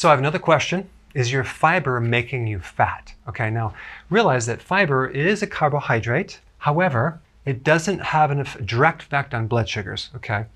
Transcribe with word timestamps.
So 0.00 0.08
I 0.08 0.12
have 0.12 0.18
another 0.18 0.38
question. 0.38 0.88
Is 1.12 1.30
your 1.30 1.44
fiber 1.44 2.00
making 2.00 2.46
you 2.46 2.58
fat? 2.58 3.12
Okay, 3.28 3.50
now 3.50 3.74
realize 4.08 4.46
that 4.46 4.62
fiber 4.62 5.06
is 5.06 5.42
a 5.42 5.46
carbohydrate. 5.46 6.40
However, 6.56 7.20
it 7.44 7.62
doesn't 7.62 7.98
have 7.98 8.30
a 8.30 8.62
direct 8.62 9.02
effect 9.02 9.34
on 9.34 9.46
blood 9.46 9.68
sugars, 9.68 10.08
okay? 10.16 10.46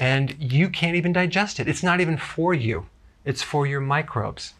And 0.00 0.34
you 0.40 0.68
can't 0.68 0.96
even 0.96 1.12
digest 1.12 1.60
it. 1.60 1.68
It's 1.68 1.84
not 1.84 2.00
even 2.00 2.16
for 2.16 2.54
you. 2.54 2.86
It's 3.24 3.40
for 3.40 3.68
your 3.68 3.80
microbes. 3.80 4.54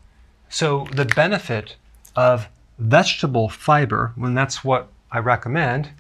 So 0.49 0.87
the 0.93 1.05
benefit 1.05 1.75
of 2.15 2.47
vegetable 2.79 3.49
fiber, 3.49 4.13
when 4.15 4.35
that's 4.35 4.63
what 4.63 4.87
I 5.11 5.19
recommend, 5.19 5.91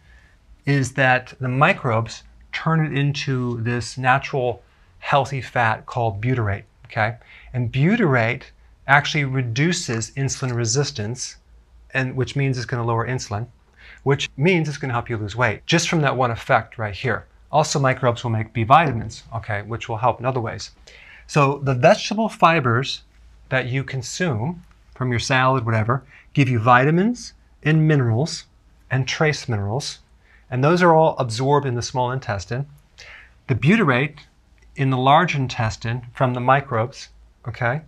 is 0.64 0.92
that 0.92 1.34
the 1.40 1.48
microbes 1.48 2.22
turn 2.52 2.86
it 2.86 2.96
into 2.96 3.60
this 3.62 3.98
natural 3.98 4.62
healthy 5.00 5.40
fat 5.40 5.86
called 5.86 6.20
butyrate, 6.20 6.66
okay? 6.92 7.16
And 7.52 7.72
butyrate 7.72 8.44
actually 8.86 9.24
reduces 9.24 10.10
insulin 10.12 10.54
resistance, 10.54 11.36
and 11.94 12.14
which 12.16 12.36
means 12.36 12.56
it's 12.56 12.66
going 12.66 12.82
to 12.82 12.86
lower 12.86 13.06
insulin, 13.06 13.46
which 14.02 14.28
means 14.36 14.68
it's 14.68 14.78
going 14.78 14.90
to 14.90 14.94
help 14.94 15.08
you 15.08 15.16
lose 15.16 15.36
weight, 15.36 15.64
just 15.66 15.88
from 15.88 16.02
that 16.02 16.16
one 16.16 16.30
effect 16.30 16.78
right 16.78 16.94
here. 16.94 17.26
Also, 17.50 17.78
microbes 17.78 18.24
will 18.24 18.30
make 18.30 18.52
B 18.52 18.64
vitamins, 18.64 19.24
okay, 19.34 19.62
which 19.62 19.88
will 19.88 19.98
help 19.98 20.20
in 20.20 20.26
other 20.26 20.40
ways. 20.40 20.70
So 21.26 21.58
the 21.58 21.74
vegetable 21.74 22.28
fibers 22.28 23.02
that 23.48 23.66
you 23.66 23.84
consume 23.84 24.64
from 24.94 25.10
your 25.10 25.20
salad, 25.20 25.64
whatever, 25.64 26.02
give 26.32 26.48
you 26.48 26.58
vitamins 26.58 27.34
and 27.62 27.86
minerals 27.86 28.44
and 28.90 29.06
trace 29.06 29.48
minerals, 29.48 30.00
and 30.50 30.62
those 30.62 30.82
are 30.82 30.94
all 30.94 31.16
absorbed 31.18 31.66
in 31.66 31.74
the 31.74 31.82
small 31.82 32.10
intestine. 32.10 32.66
The 33.48 33.54
butyrate 33.54 34.18
in 34.76 34.90
the 34.90 34.96
large 34.96 35.34
intestine 35.34 36.06
from 36.14 36.34
the 36.34 36.40
microbes 36.40 37.08
okay? 37.48 37.82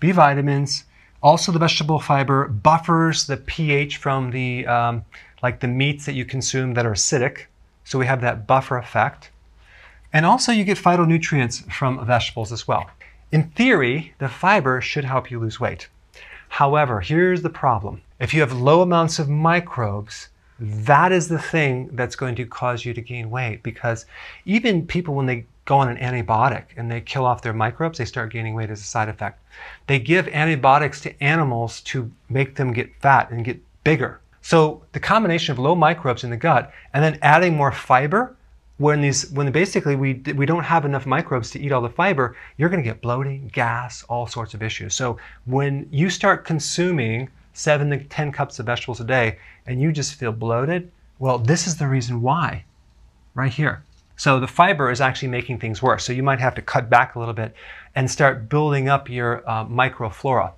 B 0.00 0.12
vitamins, 0.12 0.84
also 1.22 1.52
the 1.52 1.58
vegetable 1.58 1.98
fiber 1.98 2.48
buffers 2.48 3.26
the 3.26 3.36
pH 3.36 3.96
from 3.96 4.30
the, 4.30 4.66
um, 4.66 5.04
like 5.42 5.60
the 5.60 5.68
meats 5.68 6.06
that 6.06 6.14
you 6.14 6.24
consume 6.24 6.74
that 6.74 6.86
are 6.86 6.92
acidic. 6.92 7.46
So 7.84 7.98
we 7.98 8.06
have 8.06 8.20
that 8.20 8.46
buffer 8.46 8.78
effect. 8.78 9.30
And 10.12 10.26
also 10.26 10.52
you 10.52 10.64
get 10.64 10.78
phytonutrients 10.78 11.70
from 11.72 12.04
vegetables 12.04 12.52
as 12.52 12.66
well. 12.66 12.90
In 13.32 13.50
theory, 13.50 14.14
the 14.18 14.28
fiber 14.28 14.80
should 14.80 15.04
help 15.04 15.30
you 15.30 15.38
lose 15.38 15.60
weight. 15.60 15.88
However, 16.48 17.00
here's 17.00 17.42
the 17.42 17.50
problem. 17.50 18.02
If 18.20 18.32
you 18.32 18.40
have 18.40 18.52
low 18.52 18.82
amounts 18.82 19.18
of 19.18 19.28
microbes, 19.28 20.28
that 20.58 21.12
is 21.12 21.28
the 21.28 21.38
thing 21.38 21.90
that's 21.92 22.16
going 22.16 22.34
to 22.36 22.46
cause 22.46 22.84
you 22.84 22.94
to 22.94 23.00
gain 23.02 23.30
weight 23.30 23.62
because 23.62 24.06
even 24.46 24.86
people 24.86 25.14
when 25.14 25.26
they 25.26 25.44
go 25.66 25.76
on 25.76 25.88
an 25.88 25.98
antibiotic 25.98 26.64
and 26.76 26.90
they 26.90 27.00
kill 27.02 27.26
off 27.26 27.42
their 27.42 27.52
microbes, 27.52 27.98
they 27.98 28.06
start 28.06 28.32
gaining 28.32 28.54
weight 28.54 28.70
as 28.70 28.80
a 28.80 28.84
side 28.84 29.10
effect. 29.10 29.40
They 29.86 29.98
give 29.98 30.28
antibiotics 30.28 31.00
to 31.02 31.22
animals 31.22 31.82
to 31.82 32.10
make 32.30 32.54
them 32.54 32.72
get 32.72 32.98
fat 33.00 33.30
and 33.30 33.44
get 33.44 33.60
bigger. 33.84 34.20
So 34.40 34.82
the 34.92 35.00
combination 35.00 35.52
of 35.52 35.58
low 35.58 35.74
microbes 35.74 36.24
in 36.24 36.30
the 36.30 36.36
gut 36.36 36.72
and 36.94 37.04
then 37.04 37.18
adding 37.20 37.56
more 37.56 37.72
fiber, 37.72 38.36
when 38.78 39.00
these 39.00 39.30
when 39.32 39.50
basically 39.50 39.96
we 39.96 40.14
we 40.34 40.46
don't 40.46 40.64
have 40.64 40.84
enough 40.84 41.06
microbes 41.06 41.50
to 41.50 41.60
eat 41.60 41.72
all 41.72 41.80
the 41.80 41.88
fiber, 41.88 42.36
you're 42.56 42.68
going 42.68 42.82
to 42.82 42.88
get 42.88 43.00
bloating, 43.00 43.48
gas, 43.48 44.04
all 44.04 44.26
sorts 44.26 44.54
of 44.54 44.62
issues. 44.62 44.94
So 44.94 45.18
when 45.46 45.88
you 45.90 46.10
start 46.10 46.44
consuming 46.44 47.28
seven 47.54 47.90
to 47.90 48.04
ten 48.04 48.30
cups 48.30 48.58
of 48.58 48.66
vegetables 48.66 49.00
a 49.00 49.04
day 49.04 49.38
and 49.66 49.80
you 49.80 49.92
just 49.92 50.14
feel 50.14 50.32
bloated, 50.32 50.92
well, 51.18 51.38
this 51.38 51.66
is 51.66 51.76
the 51.76 51.88
reason 51.88 52.20
why, 52.20 52.64
right 53.34 53.52
here. 53.52 53.82
So 54.16 54.40
the 54.40 54.46
fiber 54.46 54.90
is 54.90 55.00
actually 55.00 55.28
making 55.28 55.58
things 55.58 55.82
worse. 55.82 56.04
So 56.04 56.12
you 56.12 56.22
might 56.22 56.40
have 56.40 56.54
to 56.54 56.62
cut 56.62 56.88
back 56.88 57.14
a 57.14 57.18
little 57.18 57.34
bit 57.34 57.54
and 57.94 58.10
start 58.10 58.48
building 58.48 58.88
up 58.88 59.08
your 59.08 59.48
uh, 59.48 59.64
microflora. 59.66 60.52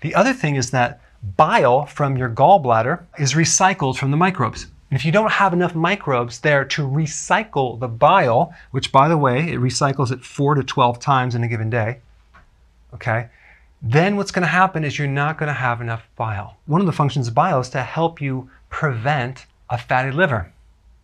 The 0.00 0.14
other 0.14 0.32
thing 0.32 0.56
is 0.56 0.70
that 0.70 1.00
bile 1.36 1.86
from 1.86 2.16
your 2.16 2.28
gallbladder 2.28 3.04
is 3.18 3.34
recycled 3.34 3.96
from 3.96 4.10
the 4.10 4.16
microbes. 4.16 4.66
And 4.90 4.98
if 4.98 5.04
you 5.04 5.12
don't 5.12 5.32
have 5.32 5.52
enough 5.52 5.74
microbes 5.74 6.40
there 6.40 6.64
to 6.64 6.86
recycle 6.86 7.78
the 7.78 7.88
bile, 7.88 8.54
which 8.70 8.92
by 8.92 9.08
the 9.08 9.16
way, 9.16 9.52
it 9.52 9.58
recycles 9.58 10.12
it 10.12 10.24
4 10.24 10.56
to 10.56 10.62
12 10.62 11.00
times 11.00 11.34
in 11.34 11.42
a 11.42 11.48
given 11.48 11.70
day, 11.70 11.98
okay, 12.94 13.28
then 13.82 14.16
what's 14.16 14.30
going 14.30 14.42
to 14.42 14.48
happen 14.48 14.84
is 14.84 14.98
you're 14.98 15.08
not 15.08 15.38
going 15.38 15.48
to 15.48 15.52
have 15.52 15.80
enough 15.80 16.08
bile. 16.16 16.56
One 16.66 16.80
of 16.80 16.86
the 16.86 16.92
functions 16.92 17.28
of 17.28 17.34
bile 17.34 17.60
is 17.60 17.68
to 17.70 17.82
help 17.82 18.20
you 18.20 18.48
prevent 18.70 19.46
a 19.68 19.78
fatty 19.78 20.12
liver. 20.12 20.52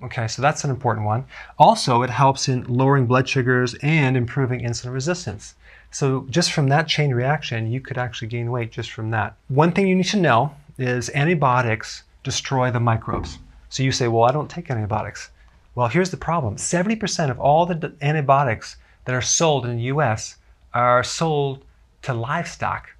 Okay, 0.03 0.27
so 0.27 0.43
that's 0.43 0.65
an 0.65 0.71
important 0.71 1.07
one. 1.07 1.25
Also, 1.59 2.03
it 2.03 2.11
helps 2.11 2.49
in 2.49 2.65
lowering 2.65 3.07
blood 3.07 3.29
sugars 3.29 3.75
and 3.83 4.17
improving 4.17 4.61
insulin 4.61 4.93
resistance. 4.93 5.55
So 5.93 6.27
just 6.29 6.53
from 6.53 6.69
that 6.69 6.89
chain 6.89 7.15
reaction, 7.15 7.71
you 7.71 7.81
could 7.81 7.99
actually 7.99 8.29
gain 8.29 8.51
weight 8.51 8.73
just 8.73 8.91
from 8.91 9.11
that. 9.11 9.37
One 9.49 9.71
thing 9.71 9.87
you 9.87 9.95
need 9.95 10.07
to 10.07 10.17
know 10.17 10.55
is 10.79 11.11
antibiotics 11.11 12.03
destroy 12.25 12.71
the 12.71 12.81
microbes. 12.81 13.39
So 13.69 13.83
you 13.83 13.93
say, 13.93 14.09
well, 14.09 14.25
I 14.25 14.33
don't 14.33 14.51
take 14.51 14.71
antibiotics. 14.71 15.31
Well, 15.75 15.89
here's 15.89 16.11
the 16.11 16.17
problem. 16.17 16.57
70% 16.57 17.31
of 17.31 17.39
all 17.39 17.65
the 17.67 17.95
antibiotics 18.03 18.77
that 19.05 19.15
are 19.15 19.23
sold 19.23 19.67
in 19.67 19.77
the 19.77 19.85
US 19.85 20.37
are 20.75 21.05
sold 21.05 21.65
to 22.03 22.13
livestock. 22.13 22.91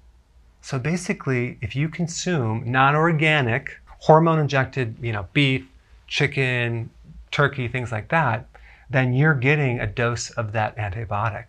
So 0.61 0.79
basically, 0.79 1.57
if 1.61 1.75
you 1.75 1.89
consume 1.89 2.63
non-organic, 2.65 3.79
hormone-injected, 3.99 4.95
you 5.01 5.11
know, 5.11 5.27
beef, 5.33 5.67
chicken, 6.07 6.89
turkey, 7.31 7.67
things 7.67 7.91
like 7.91 8.09
that, 8.09 8.47
then 8.89 9.13
you're 9.13 9.33
getting 9.33 9.79
a 9.79 9.87
dose 9.87 10.29
of 10.31 10.51
that 10.51 10.77
antibiotic. 10.77 11.45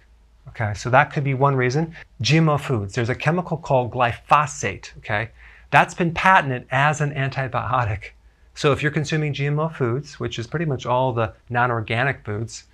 Okay, 0.49 0.75
so 0.75 0.91
that 0.91 1.13
could 1.13 1.25
be 1.25 1.35
one 1.35 1.57
reason. 1.57 1.95
GMO 2.23 2.61
foods, 2.61 2.95
there's 2.95 3.09
a 3.09 3.15
chemical 3.15 3.57
called 3.57 3.93
glyphosate, 3.93 4.97
okay, 4.99 5.31
That's 5.71 5.95
been 5.95 6.15
patented 6.15 6.67
as 6.71 7.01
an 7.01 7.13
antibiotic. 7.15 8.11
So 8.55 8.71
if 8.71 8.83
you're 8.83 8.93
consuming 8.93 9.35
GMO 9.35 9.75
foods, 9.75 10.21
which 10.21 10.39
is 10.39 10.47
pretty 10.47 10.65
much 10.65 10.87
all 10.87 11.13
the 11.13 11.33
non-organic 11.51 12.25
foods, 12.25 12.65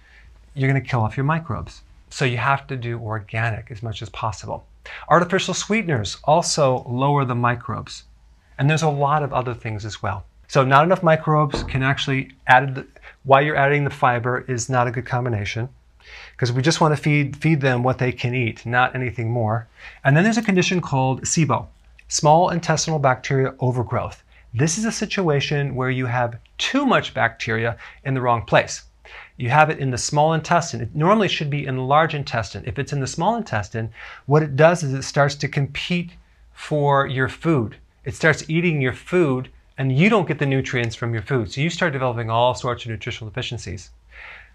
you're 0.55 0.71
going 0.71 0.83
to 0.83 0.87
kill 0.87 1.01
off 1.01 1.17
your 1.17 1.25
microbes. 1.25 1.81
So 2.11 2.27
you 2.27 2.37
have 2.37 2.67
to 2.67 2.77
do 2.77 2.99
organic 3.01 3.71
as 3.71 3.83
much 3.83 4.03
as 4.03 4.11
possible. 4.11 4.67
Artificial 5.09 5.55
sweeteners 5.55 6.19
also 6.25 6.85
lower 6.87 7.25
the 7.25 7.35
microbes. 7.35 8.05
And 8.59 8.69
there's 8.69 8.83
a 8.83 8.91
lot 8.91 9.23
of 9.23 9.33
other 9.33 9.55
things 9.55 9.87
as 9.87 10.03
well. 10.03 10.27
So 10.51 10.65
not 10.65 10.83
enough 10.83 11.05
microbes 11.05 11.63
can 11.63 11.85
actually 11.85 12.33
add, 12.49 12.85
while 13.23 13.41
you're 13.41 13.55
adding 13.55 13.85
the 13.85 13.91
fiber 13.91 14.45
is 14.49 14.69
not 14.69 14.89
a 14.89 14.91
good 14.91 15.07
combination 15.07 15.69
because 16.33 16.51
we 16.51 16.61
just 16.61 16.81
want 16.81 16.93
to 16.93 17.01
feed, 17.01 17.37
feed 17.37 17.61
them 17.61 17.85
what 17.85 17.99
they 17.99 18.11
can 18.11 18.35
eat, 18.35 18.67
not 18.67 18.97
anything 18.97 19.31
more. 19.31 19.69
And 20.03 20.17
then 20.17 20.25
there's 20.25 20.39
a 20.39 20.43
condition 20.43 20.81
called 20.81 21.23
SIBO, 21.23 21.69
small 22.09 22.51
intestinal 22.51 22.99
bacteria 22.99 23.55
overgrowth. 23.61 24.25
This 24.53 24.77
is 24.77 24.85
a 24.85 24.91
situation 24.91 25.77
where 25.77 25.89
you 25.89 26.07
have 26.07 26.41
too 26.59 26.85
much 26.85 27.15
bacteria 27.15 27.77
in 28.05 28.15
the 28.15 28.21
wrong 28.21 28.45
place. 28.45 28.83
You 29.37 29.51
have 29.51 29.71
it 29.71 29.79
in 29.79 29.93
the 29.93 29.99
small 29.99 30.33
intestine. 30.33 30.81
It 30.81 30.97
normally 30.97 31.29
should 31.29 31.49
be 31.49 31.65
in 31.65 31.77
the 31.77 31.83
large 31.83 32.13
intestine. 32.13 32.65
If 32.67 32.77
it's 32.77 32.93
in 32.93 32.99
the 32.99 33.07
small 33.07 33.37
intestine, 33.37 33.93
what 34.27 34.43
it 34.43 34.57
does 34.57 34.83
is 34.83 34.95
it 34.95 35.05
starts 35.05 35.37
to 35.37 35.47
compete 35.47 36.11
for 36.53 37.07
your 37.07 37.29
food. 37.29 37.77
It 38.05 38.17
starts 38.17 38.51
eating 38.51 38.81
your 38.81 38.95
food 38.95 39.49
and 39.81 39.97
you 39.97 40.11
don't 40.11 40.29
get 40.29 40.39
the 40.39 40.45
nutrients 40.45 40.95
from 40.95 41.15
your 41.15 41.23
food. 41.23 41.51
So 41.51 41.63
you 41.63 41.71
start 41.71 41.95
developing 41.95 42.29
all 42.29 42.55
sorts 42.55 42.85
of 42.85 42.91
nutritional 42.91 43.31
deficiencies. 43.31 43.89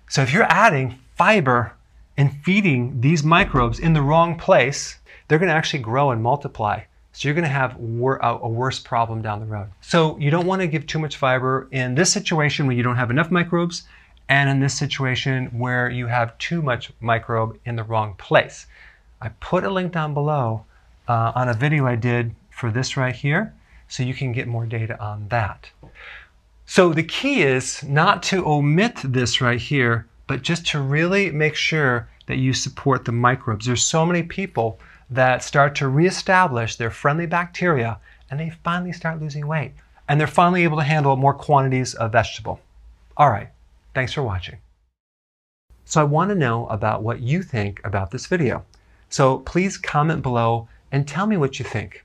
So 0.08 0.22
if 0.22 0.32
you're 0.32 0.44
adding 0.44 1.00
fiber 1.16 1.74
and 2.16 2.32
feeding 2.44 3.02
these 3.02 3.24
microbes 3.24 3.80
in 3.80 3.94
the 3.94 4.04
wrong 4.04 4.38
place, 4.38 5.00
they're 5.28 5.40
going 5.40 5.50
to 5.50 5.56
actually 5.56 5.80
grow 5.80 6.12
and 6.12 6.22
multiply. 6.22 6.82
So 7.14 7.28
you're 7.28 7.34
going 7.34 7.42
to 7.42 7.50
have 7.50 7.76
a 7.76 8.48
worse 8.48 8.78
problem 8.78 9.24
down 9.24 9.40
the 9.40 9.48
road. 9.48 9.70
So 9.82 10.16
you 10.20 10.30
don't 10.30 10.46
want 10.46 10.62
to 10.62 10.68
give 10.68 10.86
too 10.86 11.00
much 11.00 11.18
fiber 11.18 11.68
in 11.72 11.96
this 11.96 12.14
situation 12.14 12.68
where 12.68 12.76
you 12.76 12.84
don't 12.84 12.98
have 12.98 13.10
enough 13.10 13.32
microbes 13.32 13.82
and 14.30 14.48
in 14.48 14.60
this 14.60 14.78
situation 14.78 15.48
where 15.58 15.90
you 15.90 16.06
have 16.06 16.38
too 16.38 16.62
much 16.62 16.92
microbe 17.00 17.58
in 17.66 17.76
the 17.76 17.84
wrong 17.84 18.14
place. 18.20 18.68
I 19.20 19.30
put 19.40 19.64
a 19.64 19.72
link 19.72 19.92
down 19.92 20.14
below 20.14 20.66
uh, 21.08 21.32
on 21.34 21.50
a 21.50 21.56
video 21.56 21.88
I 21.88 21.96
did 21.96 22.36
for 22.52 22.70
this 22.70 22.96
right 22.96 23.16
here 23.16 23.56
so 23.88 24.04
you 24.04 24.14
can 24.14 24.32
get 24.32 24.48
more 24.48 24.66
data 24.66 25.00
on 25.02 25.28
that. 25.30 25.70
So 26.66 26.94
the 26.94 27.04
key 27.04 27.44
is 27.44 27.84
not 27.84 28.24
to 28.24 28.46
omit 28.46 29.00
this 29.04 29.40
right 29.40 29.60
here, 29.60 30.08
but 30.28 30.42
just 30.42 30.66
to 30.68 30.82
really 30.82 31.32
make 31.32 31.56
sure 31.56 32.10
that 32.26 32.38
you 32.38 32.54
support 32.54 33.06
the 33.06 33.12
microbes. 33.12 33.66
There's 33.66 33.86
so 33.86 34.06
many 34.06 34.24
people 34.24 34.80
that 35.10 35.44
start 35.44 35.76
to 35.76 35.88
reestablish 35.88 36.76
their 36.76 36.90
friendly 36.90 37.28
bacteria 37.28 38.00
and 38.30 38.40
they 38.40 38.50
finally 38.64 38.92
start 38.92 39.22
losing 39.22 39.46
weight. 39.48 39.74
And 40.08 40.20
they're 40.20 40.28
finally 40.28 40.64
able 40.64 40.78
to 40.78 40.84
handle 40.84 41.16
more 41.16 41.34
quantities 41.34 41.94
of 41.96 42.12
vegetable. 42.12 42.60
All 43.18 43.30
right, 43.30 43.50
thanks 43.94 44.14
for 44.14 44.24
watching. 44.24 44.58
So 45.86 46.02
I 46.02 46.06
want 46.06 46.30
to 46.30 46.36
know 46.36 46.68
about 46.68 47.04
what 47.04 47.22
you 47.22 47.44
think 47.44 47.80
about 47.84 48.12
this 48.12 48.26
video. 48.26 48.66
So 49.10 49.40
please 49.40 49.78
comment 49.78 50.24
below 50.24 50.68
and 50.92 51.08
tell 51.08 51.28
me 51.28 51.38
what 51.38 51.60
you 51.60 51.66
think. 51.66 52.05